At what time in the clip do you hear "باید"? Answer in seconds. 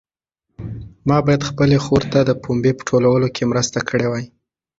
1.25-1.47